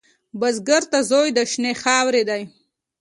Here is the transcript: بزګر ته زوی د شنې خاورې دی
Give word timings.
بزګر 0.39 0.83
ته 0.91 0.99
زوی 1.09 1.29
د 1.37 1.39
شنې 1.51 1.73
خاورې 1.81 2.23
دی 2.29 2.41